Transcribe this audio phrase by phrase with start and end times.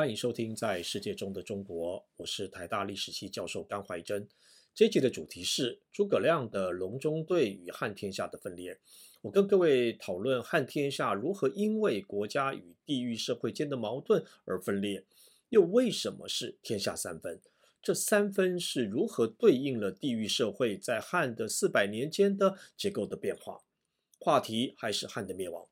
[0.00, 4.26] 欢迎收听《在世界中的中国》，我是台大历史系教授甘怀真。
[4.74, 8.80] 这集的主题是诸葛亮的隆中对与汉天下的分裂。
[9.20, 15.04] 我跟各位讨论汉天下如何因为国家与地域社会间的矛盾而分裂，
[15.50, 17.38] 又为什么是天下三分？
[17.82, 23.60] 这三分是如何对应了地域社会在汉的四百年间的结构的变化？
[24.18, 25.66] 话题还是汉的灭亡。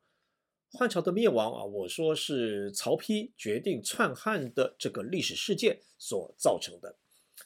[0.73, 6.97] 汉朝的灭亡啊，我说是曹丕决定篡汉的这个历史事件所造成的。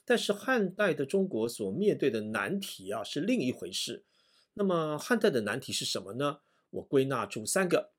[0.04, 4.04] 但是汉代的中国所面对的难题啊是另一回事。
[4.54, 6.40] 那么汉代的难题是什么呢？
[6.70, 7.92] 我归纳出三个。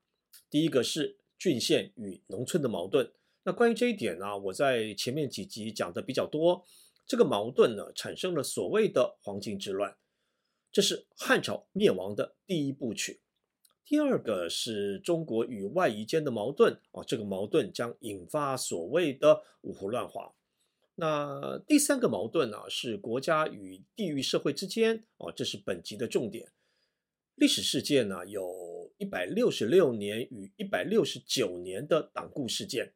[0.50, 3.10] 第一个是郡县与农村的矛盾。
[3.44, 6.64] 那关于这一点呢，我在前面几集讲的比较多。
[7.06, 9.96] 这个矛盾呢，产生了所谓的黄巾之乱，
[10.72, 13.20] 这是汉朝灭亡的第一部曲。
[13.86, 20.32] 第二个是中国与外夷间的矛盾啊，这个矛盾将引发所谓的五胡乱华。
[20.94, 26.50] 那第三个矛盾呢，是国家与地域社会之间啊，这是本集的重点。
[27.34, 32.94] 历史事件呢，有一百六十六年与一百六十九年的党锢事件，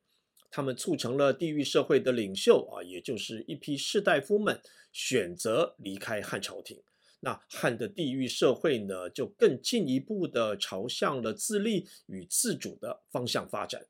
[0.51, 6.81] 他们促成了地域社会的领袖啊，也就是一批士大夫们选择离开汉朝廷。
[7.21, 13.87] 那汉的地域社会呢，就更进一步的朝向了自立与自主的方向发展。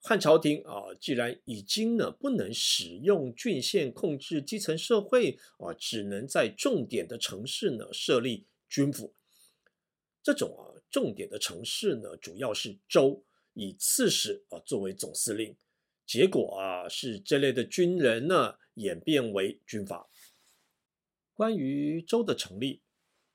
[0.00, 9.14] 汉朝廷啊，既然已经呢不能使用郡县控制基层社会啊，只能在重点的城市呢设立军府。
[10.22, 13.22] 这种啊重点的城市呢，主要是州，
[13.54, 15.54] 以刺史啊作为总司令。
[16.04, 20.08] 结果啊，是这类的军人呢演变为军阀。
[21.34, 22.82] 关于州的成立，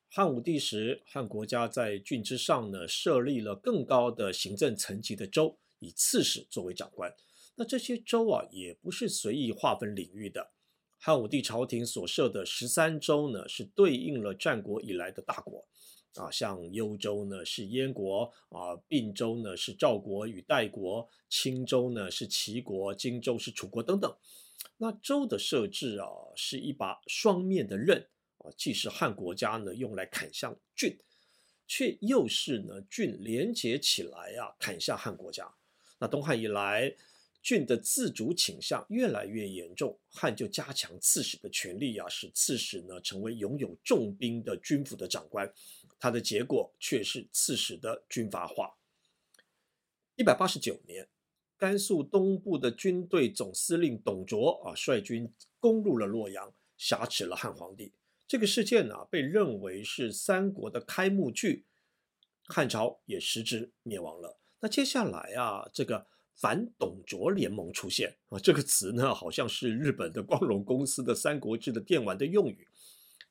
[0.08, 7.12] 汉武帝时，汉国家在郡之上呢设立了更高的行政层级的州，以刺史作为长官。
[7.56, 10.52] 那这些州啊，也不是随意划分领域的。
[10.96, 15.66] 汉武帝朝廷所设的十三州呢，是对应了战国以来的大国
[16.14, 24.16] 啊，像幽州呢是燕国啊，并州呢是赵国与代国，青州呢是齐国，荆州是楚国等等。
[24.76, 28.06] 那州的设置啊，是一把双面的刃
[28.38, 30.96] 啊，既是汉国家呢用来砍向郡，
[31.66, 35.52] 却又是呢郡连结起来啊砍向汉国家。
[35.98, 36.94] 那东汉以来，
[37.42, 45.52] 郡的自主倾向越来越严重，汉就加强刺史的权力啊，使刺史呢成为拥有重兵的军府的长官，
[45.98, 48.76] 它的结果却是刺史的军阀化。
[50.14, 51.08] 一百八十九年。
[51.58, 57.92] 甘肃东部的军队总司令董卓啊，率军攻入了洛阳，挟持了汉皇帝。
[58.28, 61.64] 这个事件呢、被认为是三国的开幕剧，
[62.44, 64.38] 汉朝也实质灭亡了。
[64.60, 72.68] 那接下来啊，这个反董卓联盟出现啊，这个词呢，好像是日本的光荣公司的《三国志》的电玩的用语。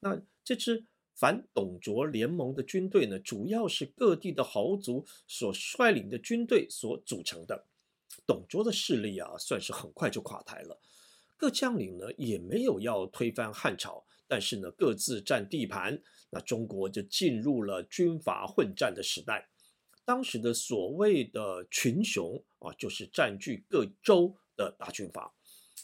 [0.02, 7.66] 那这支反董卓联盟的军队呢，主要是各地的豪族所率领的军队所组成的。
[8.26, 10.80] 董卓的势力啊，算是很快就垮台了。
[11.36, 16.02] 各将领呢，也没有要推翻汉朝，但是呢，各自占地盘，
[16.32, 19.48] 那中国就进入了军阀混战的时代。
[20.04, 25.37] 当时的所谓的群雄啊，就是占据各州的大军阀。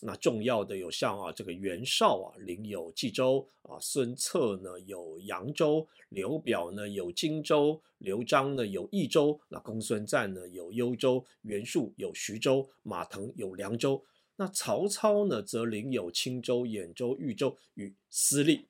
[0.05, 14.03] 那重要的有像啊，这个袁绍啊，领有冀州啊；孙策呢有扬州，刘表呢有荆州，刘璋呢有益州，那公孙瓒呢有幽州，袁术有徐州，马腾有凉州。
[14.35, 18.67] 那曹操呢则领有青州、兖州、豫州与私立。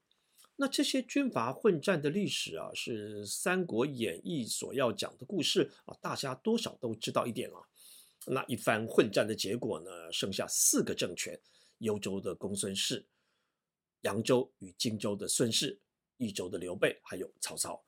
[0.56, 7.58] 那这些军阀混战的历史啊，是《三国演义》所要讲的故事啊，大家多少都知道一点了。
[8.26, 11.40] 那一番混战的结果呢，剩下四个政权：
[11.80, 13.06] 幽州的公孙氏、
[14.02, 15.80] 扬州与荆州的孙氏、
[16.18, 17.84] 益州的刘备，还有曹操。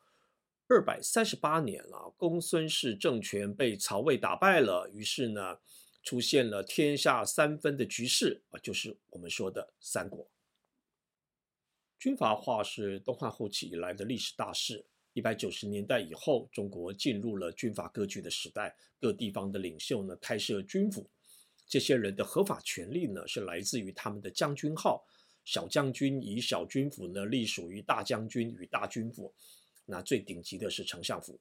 [0.67, 5.59] 二百三十八年了，公孙氏政权被曹魏打败了，于是呢，
[6.01, 10.27] 出现了天下三分的局势啊，就是我们说的三国。
[11.97, 14.85] 军阀化是东汉后期以来的历史大事。
[15.15, 18.75] 一百九十年代以后，中国进入了军阀割据的时代。
[18.99, 21.09] 各地方的领袖呢，开设军府。
[21.65, 25.05] 这些人的合法权利呢，是来自于他们的将军号。
[25.45, 29.33] 小将军以小军府呢，隶属于大将军与大军府。
[29.85, 31.39] 那最顶级的是丞相府。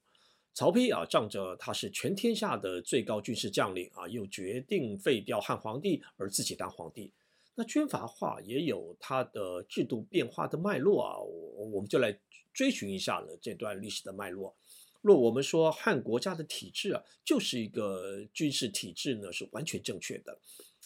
[0.52, 7.10] 曹丕啊，仗着他是全天下的最高军事将领啊，又决定废掉汉皇帝，而自己当皇帝。
[7.54, 12.18] 那军阀化也有它的制度变化的脉络啊，我我们就来。
[12.54, 14.56] 追寻一下呢，这段历史的脉络。
[15.02, 20.38] 若我们说汉国家的体制啊，就是一个军事体制呢，是完全正确的。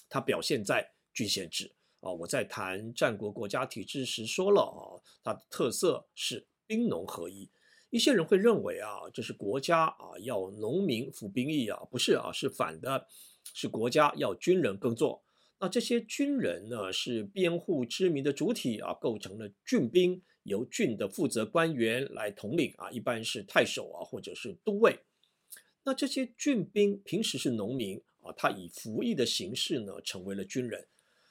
[0.09, 1.71] 它表现在郡县制
[2.01, 2.11] 啊。
[2.11, 7.51] 我在谈战国国家体制时说了啊，它的特色是兵农合一。
[7.91, 13.07] 一些人会认为啊，这是国家啊要农民服兵役啊，不是啊，是反的，
[13.53, 15.23] 是国家要军人耕作。
[15.61, 25.01] 那这些军人呢，是编户之民的主体啊，构成了郡兵，由郡的负责官员来统领啊，一般是太守啊，或者是都尉。
[25.83, 30.87] 那这些郡兵平时是农民啊，他以服役的形式呢，成为了军人。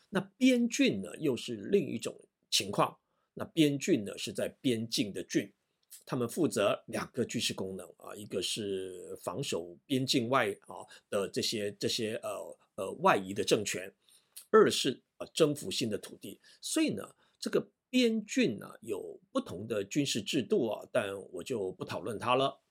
[0.10, 2.98] 那边郡呢，又是另一种情况。
[3.34, 5.50] 那边郡呢，是在边境的郡，
[6.06, 13.90] 他们负责两个军事功能啊，一个是防守边境外啊的这些这些呃呃外移的政权。
[14.50, 17.04] 二是啊，征服新的土地，所以呢，
[17.40, 22.62] 这个边郡呢有不同的军事制度啊，但我就不讨论它了。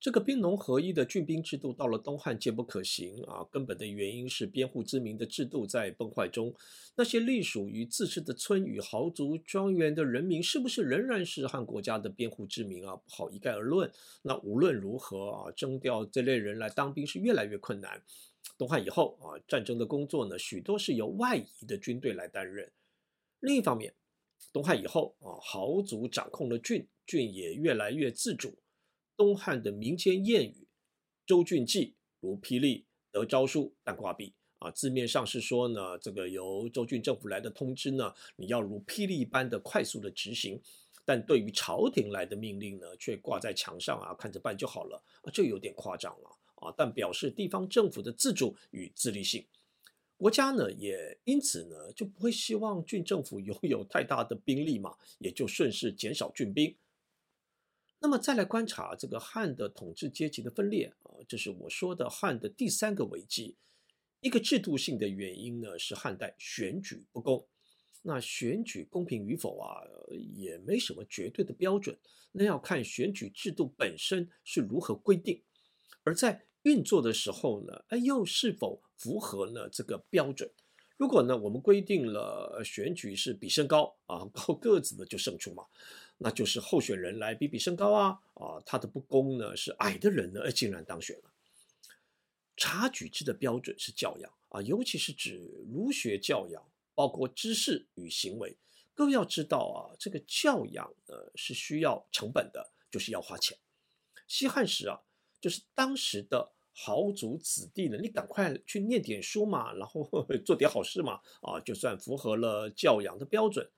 [0.00, 6.52] 这个兵农合一的郡兵制度到了东汉皆不可行啊，根本的原因是边户之民的制度在崩坏中，
[6.96, 12.96] 那些隶属于自治的村与豪族庄园的人民，是不是仍然是汉国家的边户之民啊？
[12.96, 13.88] 不好一概而论。
[14.22, 18.02] 那无论如何啊，征调这类人来当兵是越来越困难。
[18.58, 22.70] 东汉以后啊，战争的工作呢，许多是由外夷的军队来担任。
[23.40, 23.94] 另一方面，
[24.52, 28.58] 东汉以后啊，豪族掌控了郡，郡也越来越自主。
[29.16, 30.68] 东汉的民间谚语
[31.26, 40.58] “州郡济，如霹雳，得诏书，但挂壁”啊，字面上是说呢，这个由州郡政府来的通知呢，你要如霹雳般的快速的执行；
[41.04, 46.38] 但对于朝廷来的命令呢，却挂在墙上啊，看着办就好了啊，这有点夸张了。
[46.62, 49.46] 啊，但表示地方政府的自主与自立性，
[50.16, 56.76] 国家呢也因此呢就不会希望郡政府拥有太大的兵力嘛，也就顺势减少郡兵。
[57.98, 63.56] 那么再来观察这个汉的统治阶级的分裂啊，这是我说的汉的第三个危机。
[64.20, 67.44] 一个制度性的原因呢是汉代选举不公，
[68.02, 69.82] 那选举公平与否啊
[70.34, 71.96] 也没什么绝对的标准，
[72.30, 75.42] 那要看选举制度本身是如何规定，
[76.04, 80.50] 而在运作的时候呢，哎，又是否符合呢这个标准？
[80.96, 85.66] 如果呢，我们规定了选举是比身高啊，高个子的就胜出嘛，
[86.18, 91.32] 那就是候选人来比比身高啊啊，他的不公呢是矮的人呢竟然当选了。
[92.56, 96.62] 察举制的标准是教养啊，尤其是指儒学教养，
[96.94, 98.56] 包括知识与行为。
[98.94, 103.58] 各位要知道啊，这个教养呢是需要成本的，就是要花钱。
[104.28, 105.00] 西汉时啊。
[105.42, 110.08] 就是当时的豪族子弟呢，你赶快去念点书嘛，然后
[110.46, 113.70] 做点好事嘛，啊，就算符合了教养的标准。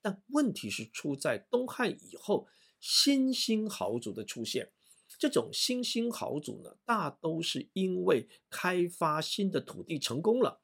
[0.00, 2.46] 但问题是出在东汉以后，
[2.80, 4.70] 新兴豪族的出现。
[5.18, 10.60] 这种新兴豪族呢，大都是因为开发新的土地成功了。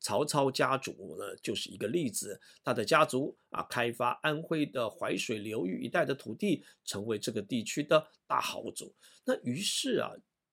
[0.00, 2.40] 曹操家族呢，就是一个例子。
[2.62, 8.94] 他的家族啊，开发安徽的淮水流域一带的土地，成为这个地区的大豪族。
[9.24, 10.12] 那于是啊，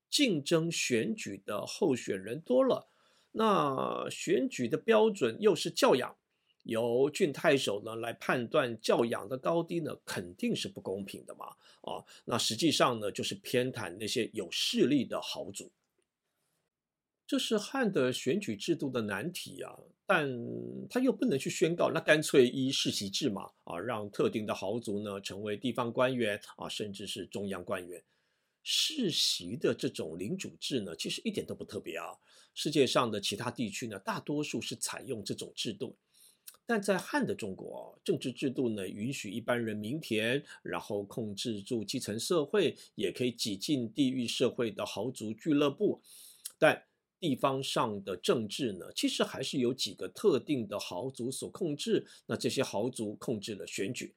[0.09, 2.88] 竞争选举的候选人多了，
[3.31, 6.15] 那选举的标准又是教养，
[6.63, 11.47] 由郡太守呢来判断教养的高低呢，肯定是不公平的嘛。
[11.81, 15.71] 啊，那实际上呢，就是偏袒那些有势力的豪族。
[17.28, 20.30] 这是汉的选举制度的难题啊，但
[20.88, 28.04] 他又不能去宣告，那干脆依世袭制嘛，啊，让特定的豪族呢成为地方官员啊，甚至是中央官员。
[28.62, 32.14] 世袭的这种领主制呢，其实一点都不特别啊。
[32.54, 35.98] 世界上的其他地区呢，大多数是采用这种制度，
[36.68, 46.00] 但在汉的中国，政治制度呢允许一般人民田，然后控制住基层社会，也可以挤进地域社会的豪族俱乐部，
[46.60, 46.84] 但。
[47.26, 52.06] 地方上的政治呢，其实还是由几个特定的豪族所控制。
[52.28, 54.14] 那这些豪族控制了选举，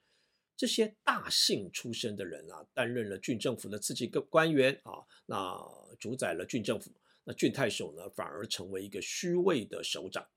[0.55, 5.59] 这些大姓出身的人啊，担任了郡政府的次级官员啊，那
[5.99, 6.93] 主宰了郡政府。
[7.25, 10.29] 那郡太守呢，反而成为一个虚位的首长。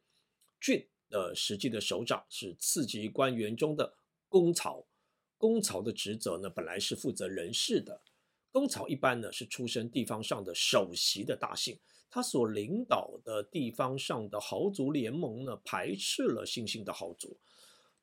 [0.62, 3.94] 郡的实际的首长是次级官员中的
[4.30, 4.88] 公曹。
[5.38, 8.02] 公曹的职责呢，本来是负责人事的。
[8.52, 11.80] 公曹一般呢，是出身地方上的首席的大姓。
[12.10, 17.40] 他所领导的地方上的豪族联盟呢，排斥了新兴的豪族，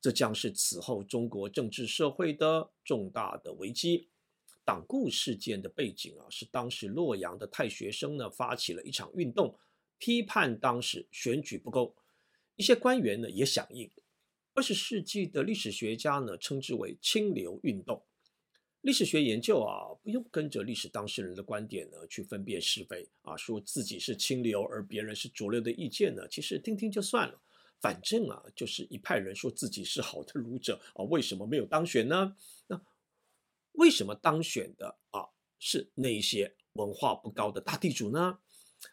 [0.01, 4.09] 这将是此后中国政治社会的重大的危机。
[4.65, 9.55] 党锢事件的背景啊，是当时洛阳的太学生呢发起了一场运动，
[9.99, 11.93] 批判当时选举不公，
[12.55, 13.87] 一些官员呢也响应。
[14.55, 18.03] 二十世纪的历史学家呢称之为清流运动。
[18.81, 27.41] 历史学研究啊，不用跟着历史当事人的观点呢去分辨是非啊，说自己是清流而别人是浊流的意见呢，其实听听就算了。
[27.81, 32.35] 反正啊，就是一派人说自己是好的儒者啊，为什么没有当选呢？
[32.67, 32.81] 那
[33.73, 35.27] 为什么当选的啊
[35.59, 38.39] 是那些文化不高的大地主呢？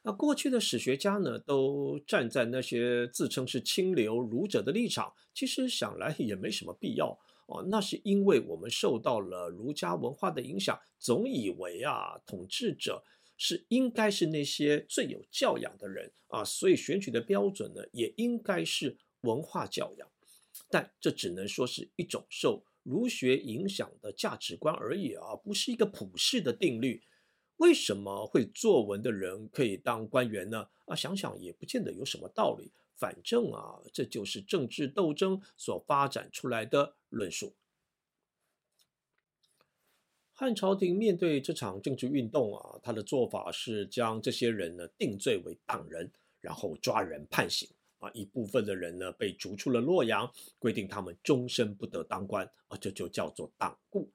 [0.03, 7.17] 那过去的史学家呢，都站在那些自称是清流儒者的立场，其实想来也没什么必要
[7.47, 7.65] 哦。
[7.69, 13.03] 那是因为我们受到了儒家文化的影响，总以为啊，统治者
[13.37, 20.09] 是应该是那些最有教养的人啊，所以选举的标准呢，也应该是文化教养。
[20.71, 27.03] 但这只能说是一种受儒学影响的价值观而已啊，不是一个普世的定律。
[27.59, 30.69] 为什么会作文的人可以当官员呢？
[30.87, 32.71] 啊，想想也不见得有什么道理。
[32.97, 37.55] 反正啊，这就是政治斗争所发展出来的论述。
[40.33, 47.69] 汉朝廷面对这场政治运动啊，他的做法是将这些人呢定罪为党人，然后抓人判刑
[47.99, 48.11] 啊。
[48.13, 54.07] 一部分的人呢被逐出了洛阳，规定他们终身不得当官啊，这就叫做党锢。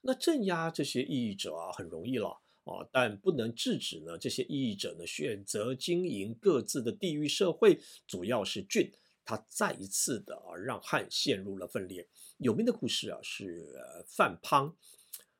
[0.00, 2.40] 那镇压这些异议者啊，很容易了。
[2.64, 8.92] 啊，但不能制止呢，这些异议者呢选择经营各自的地域社会，主要是郡，
[9.28, 12.08] 他再一次的啊让汉陷入了分裂。
[12.38, 14.72] 有名的故事啊是范滂，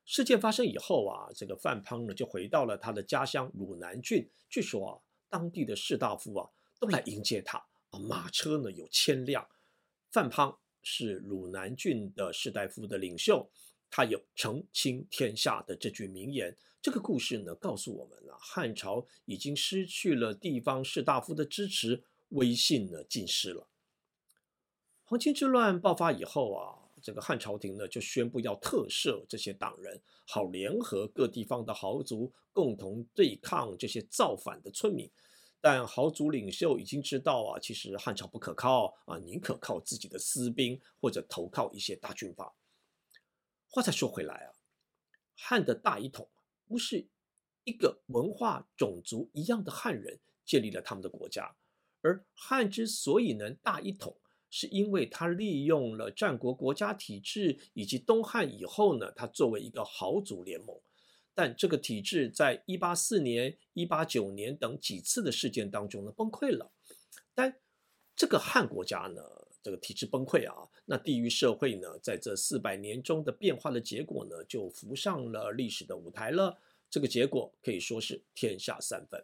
[0.05, 4.93] 事件发生以后啊，这个范滂呢就回到了他的家乡鲁南郡，据说啊
[5.27, 6.47] 当地的士大夫啊
[6.79, 7.57] 都来迎接他
[7.89, 9.43] 啊，马车呢有千辆。
[10.11, 13.49] 范滂是鲁南郡的士大夫的领袖。
[13.91, 16.55] 他有澄清天下的这句名言。
[16.79, 23.67] 这个故事呢，告诉我们了汉朝已经失去了地方士大夫的支持，威信呢尽失了。
[25.09, 35.09] 黄巾之乱爆发以后啊，这个汉朝廷呢就宣布要特赦这些党人，好联合各地方的豪族共同对抗这些造反的村民。
[35.59, 42.53] 但豪族领袖已经知道啊，其实汉朝不可靠啊，宁可靠自己的私兵或者投靠一些大军阀。
[43.67, 44.53] 话再说回来啊，
[45.35, 46.29] 汉的大一统
[46.67, 47.07] 不是
[47.63, 51.55] 一个文化种族一样的汉人建立了他们的国家，
[52.01, 54.15] 而汉之所以能大一统，
[54.49, 60.75] 是因为他利用了战国国家体制，以及东汉以后呢，他作为一个豪族联盟。
[61.35, 66.69] 但这个体制在一八四年、一八九年等几次的事件当中呢崩溃了，
[67.33, 67.55] 但
[68.13, 69.21] 这个汉国家呢，
[69.63, 76.57] 这个体制崩溃啊，那地域社会呢，在这四百年中的变化的结果呢，就浮上了历史的舞台了。
[76.89, 79.23] 这个结果可以说是天下三分。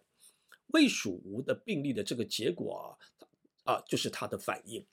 [0.68, 2.98] 魏蜀吴的并立的这个结果
[3.66, 4.86] 啊，啊，就是他的反应。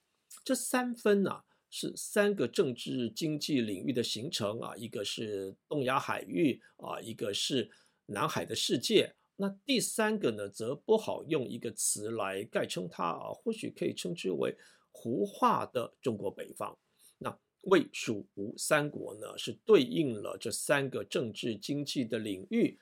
[0.45, 1.31] 这三分呢、
[1.71, 7.71] 是三个政治经济领域的形成啊，一个是东亚海域啊，一个是
[8.07, 9.15] 南海的世界。
[9.37, 14.57] 那第三个呢，则不好用一个词来概称它啊，或许可以称之为。
[14.95, 16.79] 胡化的中国北方，
[17.17, 22.79] 那魏、蜀、吴三国呢，是对应了这三个政治经济的领域。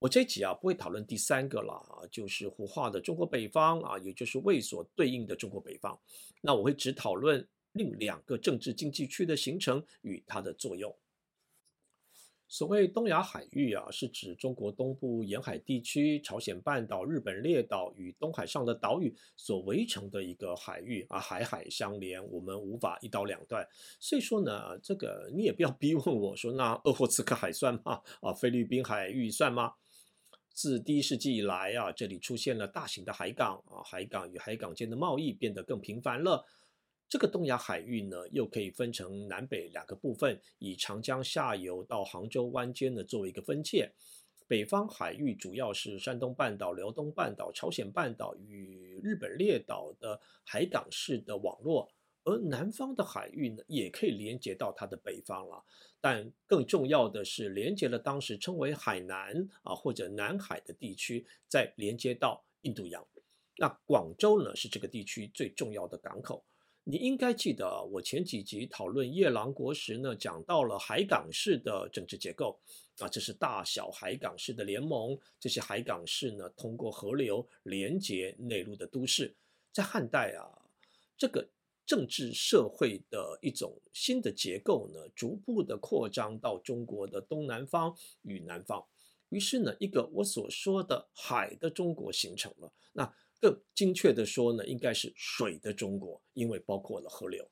[0.00, 5.98] 我这集啊不会讨论第三个了啊，就是胡化的中国北方啊，也就是魏所对应的中国北方。
[6.40, 10.96] 那我会只讨论另两个政治经济区的形成与它的作用。
[12.48, 23.68] 所谓东亚海域啊，是指中国东部沿海地区、朝鲜半岛、日本列岛与东海上的岛屿所围成的一个海域啊，海海相连，我们无法一刀两断。
[24.00, 28.00] 所以说呢，这个你也不要逼问我说，那鄂霍次克海算吗？
[28.22, 29.74] 啊，菲律宾海域算吗？
[30.60, 36.44] 自第一世纪以来啊，这里出现了大型的海港啊，海港与海港间的贸易变得更频繁了。
[37.08, 43.90] 这个东亚海域呢，又可以分成南北两个部分，以长江下游到杭州湾间呢作为一个分界。
[44.46, 51.90] 北方海域主要是山东半岛、辽东半岛、朝鲜半岛与日本列岛的海港式的网络，
[52.22, 55.64] 而南方的海域呢，也可以连接到它的北方了。
[56.00, 63.06] 但更重要的是，连接了当时称为海南啊或者南海的地区，再连接到印度洋。
[63.56, 66.42] 那广州呢，是这个地区最重要的港口。
[66.84, 72.58] 你应该记得，我前几集讨论夜郎国时呢，讲到了海港式的政治结构
[72.98, 75.16] 啊，这是大小海港式的联盟。
[75.38, 79.36] 这些海港式呢，通过河流连接内陆的都市。
[79.70, 80.48] 在汉代啊，
[81.18, 81.46] 这个
[81.90, 87.92] 政治社会的一种新的结构呢，逐步的扩张到中国的东南方
[88.22, 88.86] 与南方。
[89.30, 92.72] 于是呢，一个我所说的海的中国形成了。
[92.92, 97.50] 那更精确的说呢，应该是水的中国，因为包括了河流。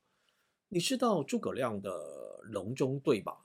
[0.68, 1.90] 你知道诸葛亮的
[2.44, 3.44] 隆中对吧？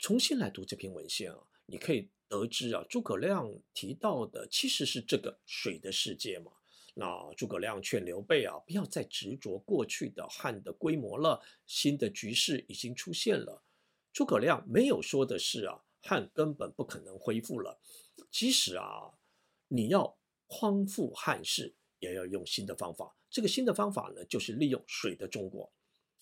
[0.00, 6.50] 重新来读这篇文献啊，你可以得知啊，诸葛亮提到的其实是这个水的世界嘛。
[7.00, 13.62] 那诸葛亮劝刘备啊，不要再执着过去的汉的规模了，新的局势已经出现了。
[14.12, 17.78] 诸葛亮没有说的是啊，汉根本不可能恢复了。
[18.32, 19.12] 即使啊，
[19.68, 23.16] 你要匡复汉室，也要用新的方法。
[23.30, 25.72] 这个新的方法呢，就是利用水的中国。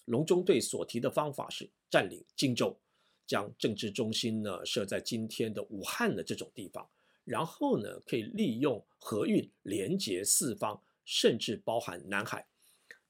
[0.04, 2.78] 隆中对所提的方法是占领荆州。
[3.26, 6.88] 将政治中心呢设在今天的武汉的这种地方，
[7.26, 12.46] 然后呢可以利用河运连接四方，甚至包含南海。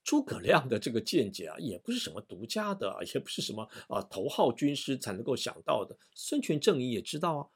[0.02, 5.98] 诸葛亮的这个见解啊，也不是什么独家的，也不是什么啊头号军师才能够想到的。
[6.14, 7.48] 孙权正义也知道啊，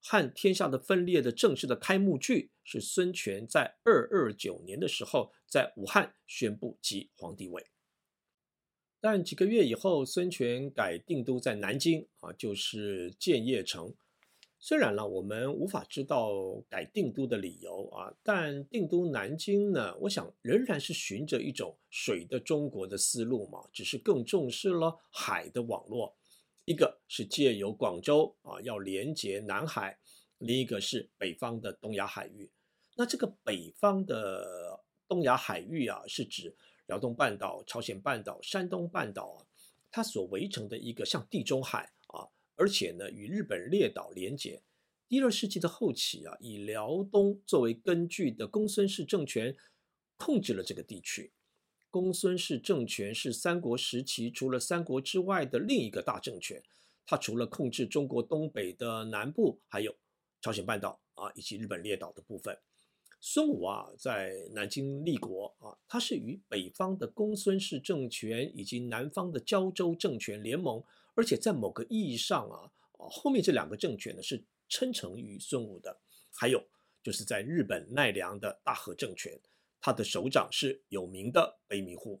[0.00, 7.64] 汉天下的分裂的正式的开幕剧是孙权在二二九年的时候在武汉宣布即皇帝位。
[9.00, 13.94] 但几个月以后，孙权改定都在南京啊，就是建业城。
[14.66, 16.32] 虽然呢，我们无法知道
[16.70, 26.16] 改定都的理由啊，但定都南京呢，我想仍然是循着一种水的中国的思路嘛，只是更重视了海的网络。
[26.64, 29.98] 一个是借由广州啊，要连接南海；
[30.38, 32.50] 另一个是北方的东亚海域。
[32.96, 36.56] 那这个北方的东亚海域啊，是指。
[36.86, 39.46] 辽东半岛、朝鲜半岛、山东半岛，
[39.90, 41.92] 它所围成的一个像地中海，
[42.56, 44.62] 而且呢与日本列岛连接。
[45.08, 49.54] 第二世纪的后期啊，以辽东作为根据的公孙氏政权
[50.16, 51.32] 控制了这个地区。
[51.90, 56.62] 公孙氏政权是三国时期除了三国之外的另一个大政权。
[57.06, 59.94] 它除了控制中国东北的南部，还有
[60.40, 62.58] 朝鲜半岛啊以及日本列岛的部分。
[63.20, 70.82] 孙武啊，在南京立国啊，他是与北方的公孙氏政权以及南方的胶州政权联盟，
[71.14, 76.00] 而且在某个意义上啊，啊，后面这两个政权呢是称臣于孙武的。
[76.32, 76.66] 还有
[77.02, 79.40] 就是在日本奈良的大和政权，
[79.80, 82.20] 他的首长是有名的卑弥呼。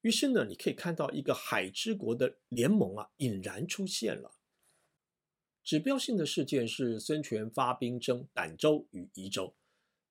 [0.00, 4.34] 于是呢，你可以看到一个海之国的联盟啊，引然出现了。
[5.62, 9.54] 指标性的事件是孙权发兵征儋州与宜州。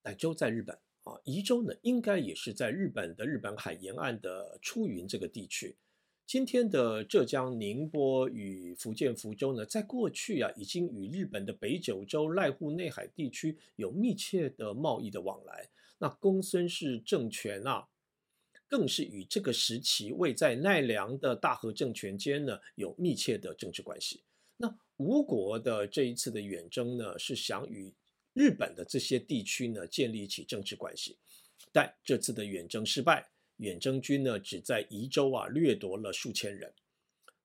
[0.04, 5.78] 儋州在日本啊，宜州呢应该也是在日本的日本海沿岸的出云这个地区。
[6.26, 15.70] 今天的浙江宁波与福建福州呢，在过去啊，已经与日本的北九州、濑户内海地区有密切的贸易的往来。
[16.00, 17.88] 那公孙氏政权啊，
[18.68, 24.24] 更是与这个时期位在奈良的大和政权间呢有密切的政治关系。
[24.58, 27.94] 那吴国的这一次的远征呢，是想与
[28.34, 31.18] 日本的这些地区呢，建立起政治关系，
[31.72, 33.30] 但这次的远征失败，
[33.64, 36.74] 远征军呢只在宜州啊掠夺了数千人。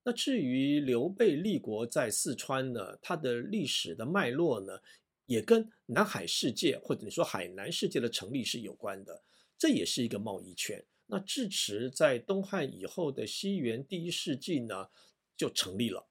[0.02, 4.81] 那至于刘备立国在四川呢，它的历史的脉络呢，
[5.26, 9.22] 也跟南海世界或者你说海南世界的成立是有关的，
[9.57, 10.85] 这也是一个贸易圈。
[11.11, 14.88] 那至迟在东汉以后的西元第一世纪呢，
[15.37, 16.07] 就成立了，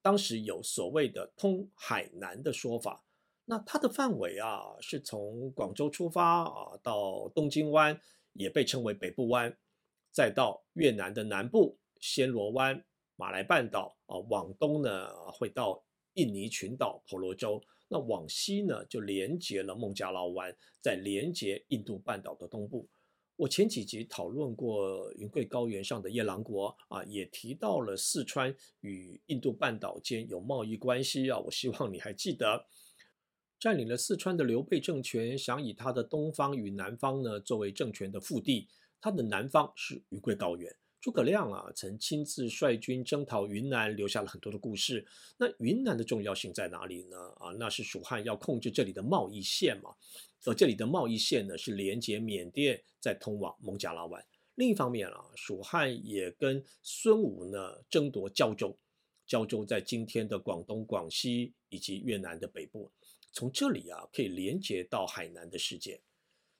[0.00, 3.04] 当时有所谓的通海南的说法。
[3.46, 8.00] 那它的范围啊，是从广州出发啊，到东京湾，
[8.40, 9.54] 也被称为北部湾，
[10.10, 12.82] 再到越南的南部暹罗湾、
[13.16, 22.88] 马来半岛啊，往东呢会到印尼群岛婆罗洲，那往西呢就连接了孟加拉湾，再连接印度半岛的东部。
[23.36, 32.66] 我前几集讨论过云贵高原上的夜郎国啊，也提到了四川与印度半岛间有贸易关系啊，我希望你还记得。
[33.60, 38.66] 占领了四川的刘备政权，想以他的东方与南方呢作为政权的腹地。
[39.02, 40.74] 他的南方是云贵高原。
[40.98, 45.06] 诸葛亮啊，曾亲自率军征讨云南，留下了很多的故事。
[45.36, 47.16] 那云南的重要性在哪里呢？
[47.38, 49.94] 啊，那是蜀汉要控制这里的贸易线嘛。
[50.46, 54.24] 而这里的贸易线呢，是连接缅甸，再通往孟加拉湾。
[54.54, 58.74] 另一方面啊，蜀汉也跟孙武呢争夺交州。
[59.26, 62.90] 交州在今天的广东、广西以及越南的北部。
[63.32, 66.00] 从这里啊，可以连接到海南的世界。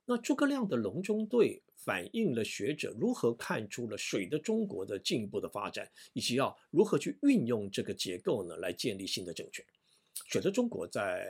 [0.04, 9.64] 那诸葛亮的隆中对反映了学者如何看出了水的中国的进一步的发展，以及要如何去运用这个结构呢，来建立新的政权。
[10.26, 11.26] 水的中国在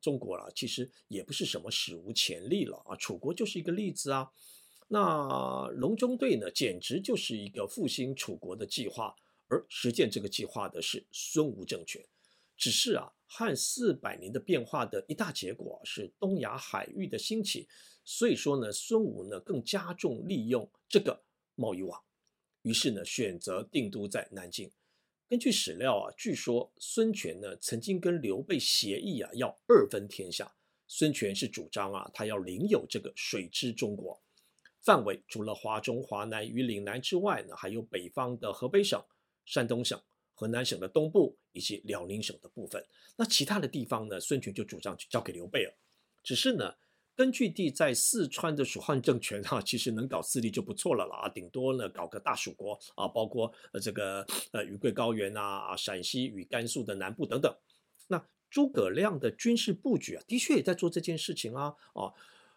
[0.00, 4.30] 中国啊，其实也不是什么史无前例了啊，楚国就是一个例子啊。
[4.88, 9.14] 那隆中对呢，简直就是一个复兴楚国的计划，
[9.48, 12.04] 而实践这个计划的是孙吴政权。
[12.56, 17.68] 只是啊，汉四百年的变化的一大结果是东亚海域的兴起，
[18.04, 21.22] 所以说呢，孙武呢更加重利用这个
[21.54, 22.02] 贸易网，
[22.62, 24.68] 于是呢选择定都在南京。
[25.28, 30.52] 根据史料啊，据说孙权呢曾经跟刘备协议啊，要二分天下。
[30.88, 34.20] 孙权是主张啊，他要领有这个水之中国，
[34.82, 39.00] 范围除了华中、华南与岭南之外呢，还有北方的河北省、
[39.44, 40.02] 山东省、
[40.40, 42.82] 河南省的东部以及辽宁省的部分。
[43.16, 45.74] 那其他的地方呢，孙权就主张交给刘备了。
[46.22, 46.74] 只是呢。
[47.16, 57.54] 根据地在四川的蜀汉政权哈，其实能搞四地就不错了啦，顶多呢搞个大蜀国啊，包括呃这个呃云贵高原啊、陕西与甘肃的南部等等。
[58.08, 62.08] 那诸葛亮的军事布局啊，的确也在做这件事情啊啊。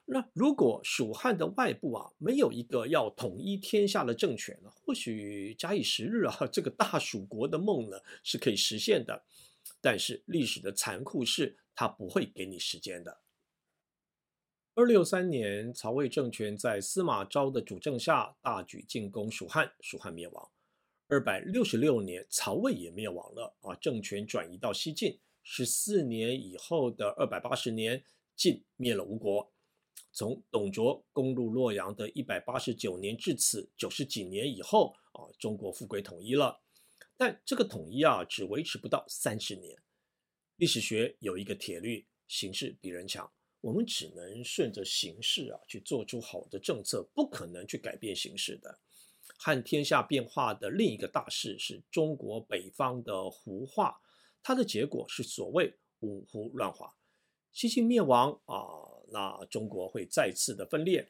[0.06, 9.24] 那如果蜀汉的外部啊没有一个要统一天下的政权呢，或许假以时日啊， 这个大蜀国的梦呢是可以实现的。
[9.80, 13.22] 但是历史的残酷是，它不会给你时间的。
[14.76, 20.50] 二六三年，曹魏政权在司马昭的主政下大举进攻蜀汉，蜀汉灭亡。
[21.08, 25.20] 二百六十六年，曹魏也灭亡了啊，政权转移到西晋。
[25.44, 28.04] 十四年以后的二百八十年，
[28.36, 29.53] 晋灭了吴国。
[30.14, 36.62] 从董卓攻入洛阳的一百八十九年至此九十几年以后啊，中国复归统一了。
[37.18, 39.76] 但这个统一啊，只维持不到三十年。
[40.58, 43.30] 历史学有一个铁律：形势比人强。
[43.60, 48.80] 我们只能顺着形势啊去做出好的政策，不可能去改变形势的。
[49.38, 54.00] 汉天下变化的另一个大势是中国北方的胡化，
[54.44, 56.94] 它的结果是所谓五胡乱华。
[57.54, 61.08] 西晋灭亡啊，那中国会再次的分裂，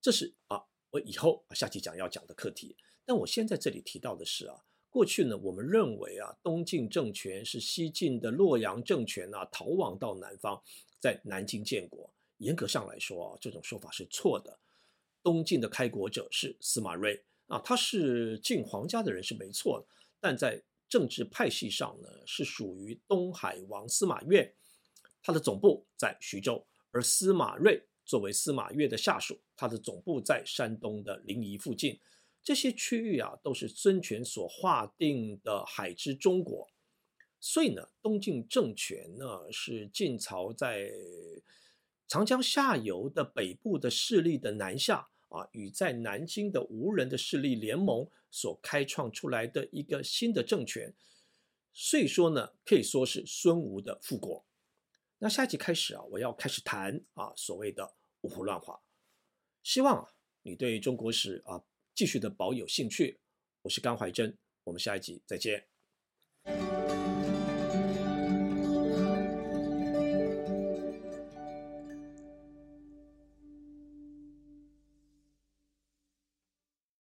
[0.00, 2.76] 这是啊我以后下期讲要讲的课题。
[3.04, 4.64] 但我现在这里提到的是啊。
[4.90, 10.62] 过去呢，我们认为啊，东晋政权是西晋的洛阳政权啊逃亡到南方，
[11.00, 12.12] 在南京建国。
[12.36, 14.58] 严格上来说啊，这种说法是错的。
[15.22, 19.86] 东晋的开国者是司马睿啊，他是晋皇家的人是没错的，
[20.20, 24.54] 但在政治派系上呢，是属于东海王司马越，
[25.22, 32.00] 他的总部在徐州，而司马睿作为司马越的下属，他的总部在山东的临沂附近。
[32.42, 36.68] 这些区域啊，都是孙权所划定的海之中国，
[37.38, 40.90] 所以呢，东晋政权呢是晋朝在
[42.08, 50.92] 长江下游的北部的势力的南下啊，与在南京的吴人的势力联盟所开创出来的一个新的政权，
[51.72, 54.44] 所以说呢，可以说是孙吴的复国。
[55.24, 58.82] 那下一集开始啊，我要开始谈啊所谓的五胡乱华，
[59.62, 60.10] 希望啊
[60.42, 61.62] 你对中国史啊。
[61.94, 63.20] 继续的保有兴趣，
[63.60, 65.68] 我是甘怀真，我们下一集再见。